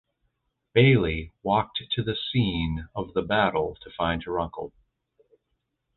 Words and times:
Bailey 0.73 1.31
walked 1.43 1.83
to 1.91 2.01
the 2.01 2.15
scene 2.15 2.87
of 2.95 3.13
the 3.13 3.21
battle 3.21 3.77
to 3.83 3.91
find 3.95 4.23
her 4.23 4.39
uncle. 4.39 4.73